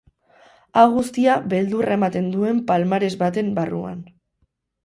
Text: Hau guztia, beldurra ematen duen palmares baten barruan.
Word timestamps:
Hau 0.81 0.85
guztia, 0.93 1.35
beldurra 1.51 1.97
ematen 1.99 2.31
duen 2.37 2.65
palmares 2.73 3.15
baten 3.23 3.55
barruan. 3.61 4.05